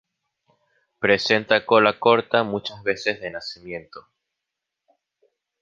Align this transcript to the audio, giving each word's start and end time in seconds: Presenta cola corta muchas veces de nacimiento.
Presenta 0.97 1.63
cola 1.63 1.99
corta 1.99 2.41
muchas 2.41 2.81
veces 2.81 3.21
de 3.21 3.29
nacimiento. 3.29 4.07